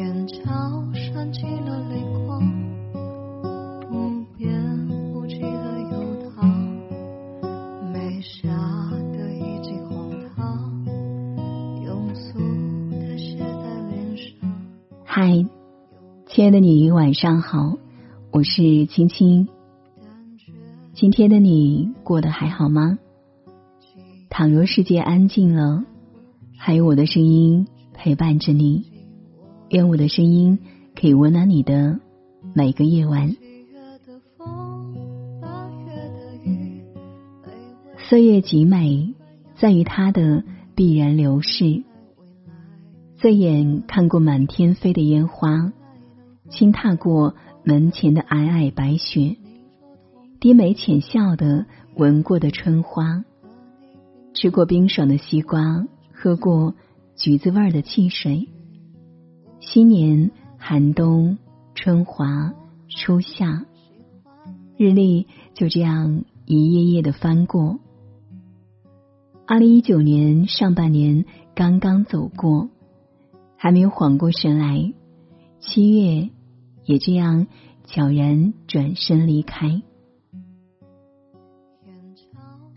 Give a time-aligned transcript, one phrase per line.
[0.00, 0.40] 眼角
[0.94, 2.40] 闪起了泪光，
[3.82, 4.50] 不变
[5.12, 6.42] 不弃的有他，
[7.92, 8.48] 没下
[9.12, 10.86] 的一记荒唐，
[11.84, 12.38] 庸俗
[12.98, 14.26] 的写在脸上。
[15.04, 15.44] 嗨，
[16.28, 17.76] 亲爱的你，晚上好，
[18.30, 19.48] 我是青青。
[20.94, 22.98] 今天的你过得还好吗？
[24.30, 25.84] 倘若世界安静了，
[26.56, 28.89] 还有我的声音陪伴着你。
[29.70, 30.58] 愿我的声音
[31.00, 32.00] 可以温暖你的
[32.54, 33.36] 每个夜晚。
[38.08, 39.14] 岁月极美，
[39.54, 40.42] 在于它的
[40.74, 41.84] 必然流逝。
[43.16, 45.72] 醉眼看过满天飞的烟花，
[46.48, 49.36] 轻踏过门前的皑皑白雪，
[50.40, 53.24] 低眉浅笑的闻过的春花，
[54.34, 56.74] 吃过冰爽的西瓜，喝过
[57.14, 58.48] 橘子味儿的汽水。
[59.60, 61.36] 新年、寒冬、
[61.74, 62.54] 春华、
[62.88, 63.66] 初夏，
[64.78, 67.78] 日历就这样一页页的翻过。
[69.46, 72.70] 二零一九年上半年刚刚走过，
[73.56, 74.92] 还没有缓过神来，
[75.60, 76.30] 七月
[76.86, 77.46] 也这样
[77.84, 79.82] 悄然转身离开。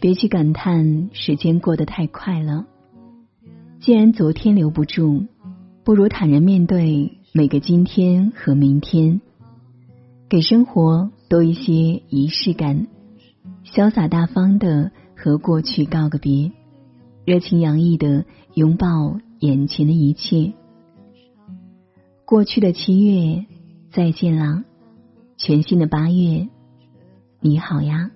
[0.00, 2.66] 别去感叹时间过得太快了，
[3.80, 5.26] 既然昨天留不住。
[5.84, 9.20] 不如坦然面对每个今天和明天，
[10.30, 12.86] 给生活多一些仪式感，
[13.66, 16.52] 潇洒大方的和过去告个别，
[17.26, 18.24] 热情洋溢的
[18.54, 20.54] 拥抱眼前的一切。
[22.24, 23.44] 过去的七月
[23.92, 24.64] 再见了，
[25.36, 26.48] 全新的八月
[27.40, 28.10] 你好呀。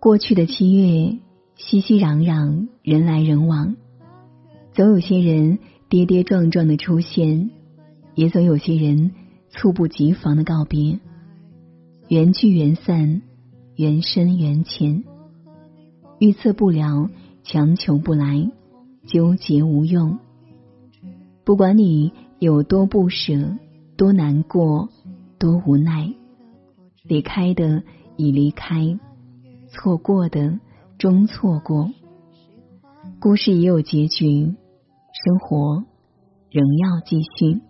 [0.00, 1.18] 过去的七月
[1.56, 3.76] 熙熙攘攘，人来人往。
[4.72, 7.50] 总有些人跌跌撞撞的出现，
[8.14, 9.10] 也总有些人
[9.50, 11.00] 猝不及防的告别。
[12.08, 13.22] 缘聚缘散，
[13.74, 15.04] 缘深缘浅，
[16.18, 17.10] 预测不了，
[17.42, 18.50] 强求不来，
[19.06, 20.18] 纠结无用。
[21.44, 23.56] 不管你有多不舍，
[23.96, 24.88] 多难过，
[25.38, 26.14] 多无奈，
[27.02, 27.82] 离开的
[28.16, 28.98] 已离开，
[29.68, 30.60] 错过的
[30.96, 31.90] 终错过。
[33.18, 34.54] 故事也有结局。
[35.22, 35.84] 生活
[36.50, 37.60] 仍要继续。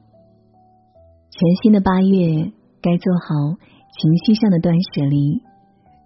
[1.30, 3.58] 全新的八月，该做好
[3.98, 5.38] 情绪上的断舍离，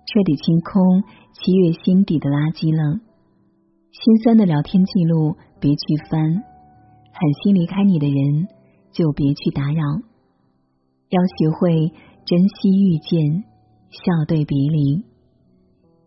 [0.06, 1.02] 彻底清空
[1.34, 2.98] 七月心底的垃圾了。
[3.92, 8.48] 心酸的聊天记录别去翻，狠心离开你的人
[8.92, 9.82] 就别去打扰。
[11.10, 11.92] 要学会
[12.24, 13.44] 珍惜遇见，
[13.90, 15.04] 笑对别离，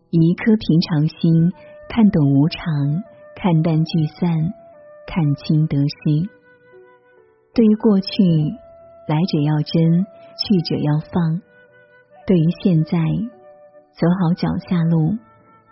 [0.09, 1.53] 以一颗平常心
[1.89, 2.63] 看懂无常，
[3.35, 4.56] 看淡聚散。
[5.07, 6.29] 看清得失，
[7.55, 8.07] 对于过去，
[9.07, 10.05] 来者要真，
[10.37, 11.39] 去者要放；
[12.27, 12.99] 对于现在，
[13.95, 15.15] 走好脚下路，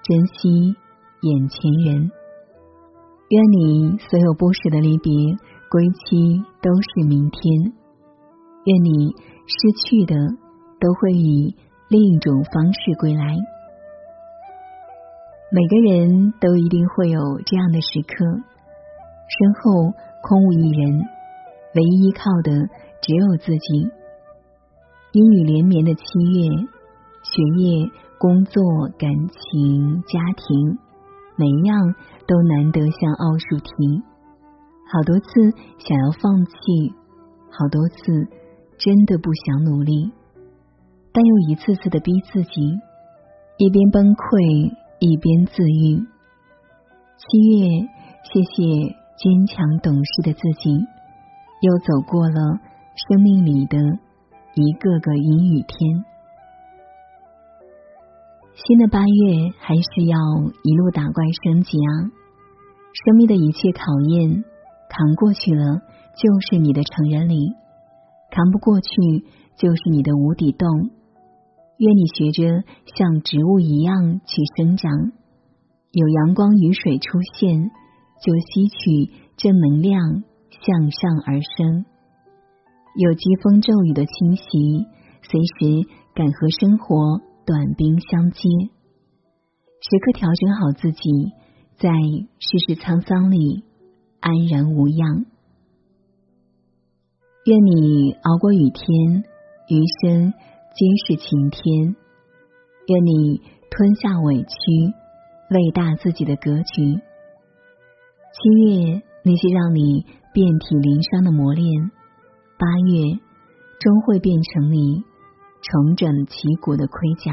[0.03, 0.75] 珍惜
[1.21, 2.09] 眼前人。
[3.27, 5.11] 愿你所有不舍的离别
[5.69, 7.73] 归期都是明天，
[8.63, 9.11] 愿你
[9.45, 10.15] 失去的
[10.79, 11.55] 都会以
[11.89, 13.35] 另一种方式归来。
[15.51, 18.54] 每个人都一定会有这样的时刻。
[19.27, 20.99] 身后空无一人，
[21.75, 22.51] 唯一依靠的
[23.01, 23.89] 只有自己。
[25.13, 26.49] 阴雨连绵的七月，
[27.23, 28.61] 学业、工作、
[28.97, 30.77] 感情、家庭，
[31.37, 31.95] 每一样
[32.27, 34.03] 都难得像奥数题。
[34.91, 35.25] 好多次
[35.79, 36.53] 想要放弃，
[37.49, 37.95] 好多次
[38.77, 40.11] 真的不想努力，
[41.11, 42.61] 但又一次次的逼自己，
[43.57, 46.05] 一边崩溃一边自愈。
[47.17, 47.87] 七月，
[48.31, 49.04] 谢谢。
[49.17, 50.69] 坚强懂事的自己，
[51.61, 52.59] 又走过了
[52.95, 53.77] 生命里的
[54.55, 56.05] 一个个阴雨天。
[58.55, 60.17] 新的八月还是要
[60.63, 61.91] 一路打怪升级啊！
[63.05, 64.43] 生命的一切考验，
[64.89, 65.81] 扛过去了
[66.15, 67.53] 就是你的成人礼，
[68.31, 68.89] 扛不过去
[69.57, 70.69] 就是你的无底洞。
[71.77, 72.63] 愿你学着
[72.95, 74.91] 像植物一样去生长，
[75.91, 77.71] 有阳光雨水出现。
[78.25, 81.85] 就吸取正能量，向上而生。
[82.95, 84.87] 有疾风骤雨的侵袭，
[85.21, 88.49] 随时敢和生活短兵相接。
[89.79, 91.33] 时刻调整好自己，
[91.77, 91.91] 在
[92.39, 93.63] 世事沧桑里
[94.21, 95.25] 安然无恙。
[97.45, 99.23] 愿你熬过雨天，
[99.69, 100.33] 余生
[100.73, 101.95] 皆是晴天。
[102.87, 104.47] 愿你吞下委屈，
[105.51, 107.01] 喂大自己的格局。
[108.35, 111.89] 七月那些让你遍体鳞伤的磨练，
[112.59, 113.17] 八月
[113.79, 115.05] 终会变成你
[115.61, 117.31] 重整旗鼓的盔甲。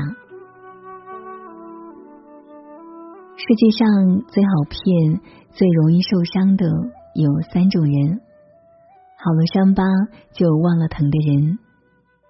[3.34, 5.20] 世界上最好骗、
[5.50, 6.66] 最容易受伤的
[7.16, 8.20] 有三种人：
[9.16, 9.82] 好了伤疤
[10.30, 11.58] 就忘了疼的人，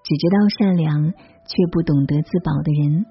[0.03, 3.05] 只知道善良却不懂得自保的人，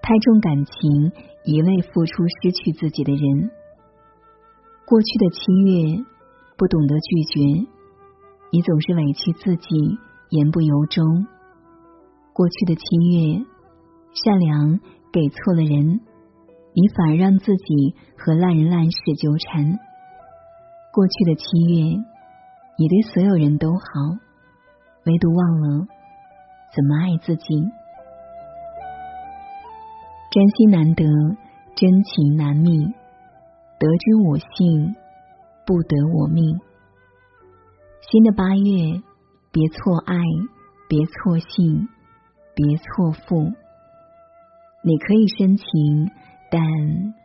[0.00, 1.12] 太重感情
[1.44, 3.50] 一味付出失去自己的人。
[4.86, 6.04] 过去的七月，
[6.56, 7.40] 不懂得拒绝，
[8.50, 9.98] 你总是委屈自己，
[10.30, 11.26] 言不由衷。
[12.34, 13.44] 过去的七月，
[14.12, 14.80] 善良
[15.12, 16.00] 给错了人。
[16.74, 19.78] 你反而让自己和烂人烂事纠缠。
[20.92, 21.98] 过去的七月，
[22.78, 23.78] 你对所有人都好，
[25.04, 25.86] 唯独忘了
[26.74, 27.44] 怎么爱自己。
[30.30, 31.04] 真心难得，
[31.76, 32.94] 真情难觅，
[33.82, 34.94] 得之我幸，
[35.66, 36.60] 不得我命。
[38.08, 39.02] 新的八月，
[39.50, 40.14] 别错爱，
[40.88, 41.88] 别错信，
[42.54, 43.50] 别错付。
[44.84, 45.66] 你可以深情。
[46.54, 46.60] 但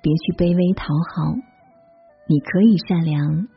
[0.01, 1.35] 别去卑微讨好。
[2.27, 3.49] 你可以善良，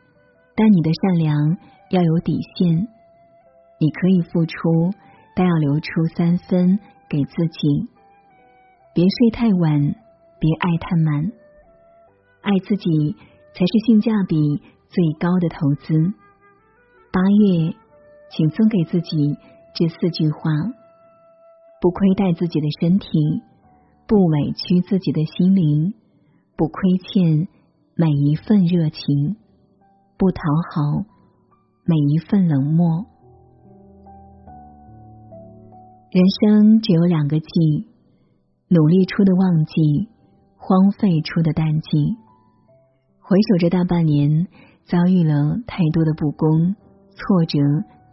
[0.57, 1.57] 但你的善良
[1.91, 2.89] 要有底线。
[3.79, 4.91] 你可以付出，
[5.37, 7.87] 但要留出三分给自己。
[8.93, 9.95] 别睡太晚，
[10.41, 11.31] 别爱太满。
[12.43, 13.17] 爱自己
[13.55, 15.95] 才是性价比最高的投资。
[17.13, 17.75] 八月，
[18.31, 19.37] 请送给自己
[19.75, 20.51] 这四句话：
[21.81, 23.09] 不亏待自己的身体。
[24.07, 25.95] 不委屈自己的心灵，
[26.57, 27.47] 不亏欠
[27.95, 29.37] 每一份热情，
[30.19, 30.43] 不讨
[30.73, 31.05] 好
[31.85, 33.07] 每一份冷漠。
[36.11, 37.87] 人生只有两个季：
[38.67, 40.09] 努力出的旺季，
[40.57, 42.17] 荒废出的淡季。
[43.31, 44.49] 回首这大半年，
[44.87, 45.35] 遭遇了
[45.65, 46.75] 太多的不公、
[47.15, 47.61] 挫折、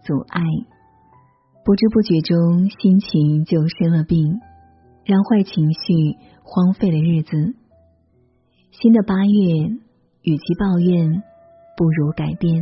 [0.06, 0.44] 阻碍，
[1.66, 4.38] 不知不觉中，心情就生了病。
[5.06, 7.32] 让坏情绪荒废了日子。
[8.70, 9.72] 新的八月，
[10.22, 11.24] 与其抱怨，
[11.76, 12.54] 不如改变。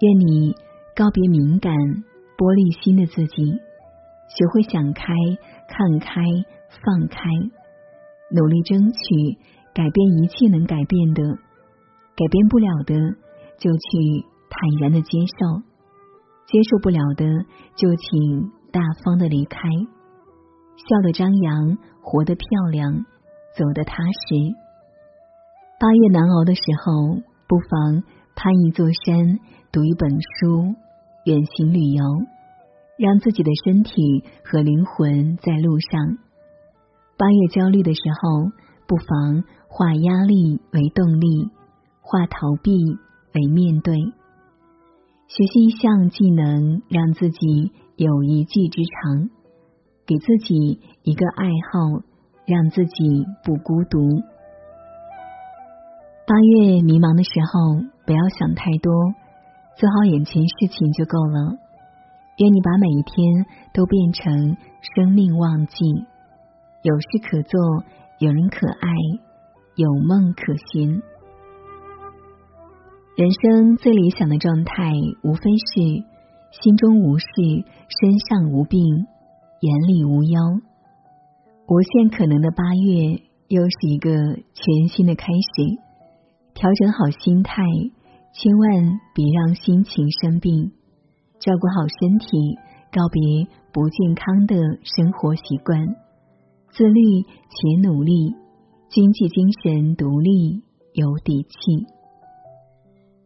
[0.00, 0.54] 愿你
[0.94, 1.72] 告别敏感、
[2.36, 3.58] 玻璃心的自己，
[4.28, 5.04] 学会想开、
[5.68, 6.20] 看开、
[6.84, 7.22] 放开，
[8.30, 9.38] 努力争取
[9.72, 11.22] 改变一切能改变的，
[12.16, 12.94] 改变不了的
[13.58, 15.62] 就去坦然的接受，
[16.46, 17.24] 接受不了的
[17.76, 19.60] 就请大方的离开。
[20.76, 23.04] 笑得张扬，活得漂亮，
[23.56, 24.54] 走得踏实。
[25.78, 28.02] 八月难熬的时候，不妨
[28.34, 29.38] 攀一座山，
[29.70, 30.74] 读一本书，
[31.24, 32.04] 远行旅游，
[32.98, 36.18] 让自己的身体和灵魂在路上。
[37.16, 38.50] 八月焦虑的时候，
[38.90, 41.48] 不妨化压力为动力，
[42.00, 42.72] 化逃避
[43.32, 43.94] 为面对。
[45.28, 49.30] 学习一项技能，让自己有一技之长。
[50.08, 52.02] 给自己一个爱好，
[52.46, 54.00] 让自己不孤独。
[56.26, 58.92] 八月迷茫的时候，不要想太多，
[59.78, 61.54] 做好眼前事情就够了。
[62.38, 65.78] 愿你把每一天都变成生命旺季，
[66.82, 67.84] 有事可做，
[68.20, 68.88] 有人可爱，
[69.76, 71.00] 有梦可寻。
[73.16, 76.04] 人生最理想的状态，无非是
[76.52, 77.24] 心中无事，
[77.88, 78.78] 身上无病。
[79.60, 80.38] 眼里无忧，
[81.66, 85.80] 无限可能的八月又是一个全新的开始。
[86.52, 87.62] 调整好心态，
[88.34, 90.72] 千万别让心情生病。
[91.38, 92.36] 照顾好身体，
[92.92, 95.96] 告别不健康的生活习惯。
[96.72, 98.34] 自律且努力，
[98.88, 100.62] 经济精神独立
[100.94, 101.86] 有底气。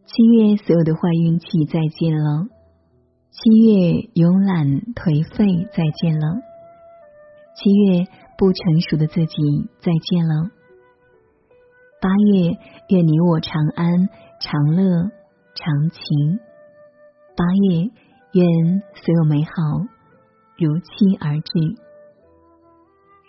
[0.05, 2.47] 七月所有的坏运气再见了。
[3.31, 6.41] 七月慵懒颓废，再见了；
[7.55, 10.49] 七月不成熟的自己，再见了。
[12.01, 12.57] 八月
[12.89, 14.07] 愿你我长安
[14.39, 15.11] 长乐
[15.55, 16.39] 长情。
[17.35, 17.91] 八月
[18.33, 19.51] 愿所有美好
[20.57, 21.84] 如期而至。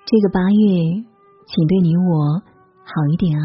[0.09, 1.05] 这个八月，
[1.49, 2.41] 请对你我
[2.85, 3.43] 好一点啊！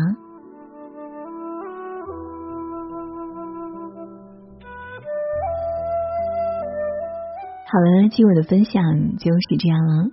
[7.65, 8.84] 好了，今晚的分享
[9.18, 10.12] 就是这样了。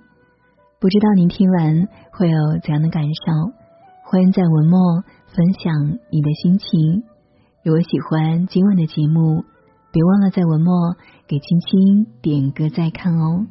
[0.80, 3.52] 不知道您听完会有怎样的感受？
[4.04, 7.02] 欢迎在文末分享你的心情。
[7.62, 9.44] 如果喜欢今晚的节目，
[9.92, 13.46] 别忘了在文末给青青点个再看哦。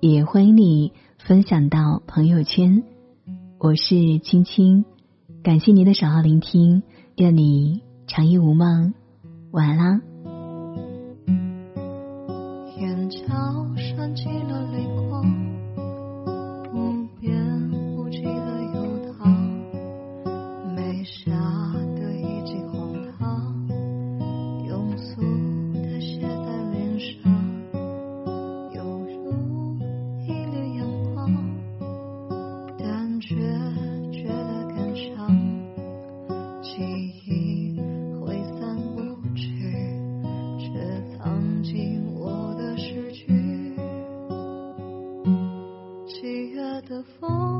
[0.00, 0.92] 也欢迎你
[1.24, 2.82] 分享到朋友圈。
[3.58, 4.84] 我是青青，
[5.42, 6.82] 感谢您的守候聆听，
[7.16, 8.92] 愿你长夜无梦，
[9.50, 10.13] 晚安啦。
[46.84, 47.53] 的风，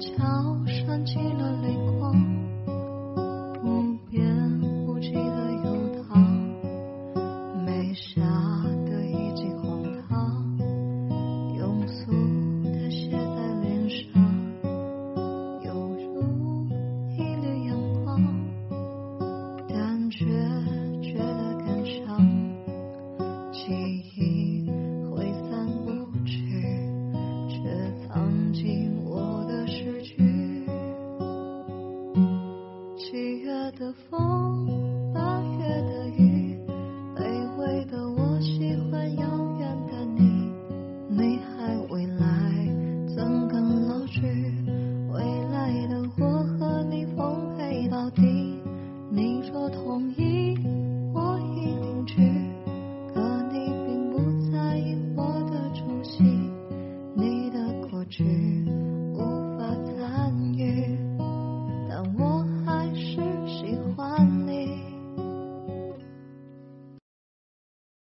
[0.00, 1.55] 桥上起了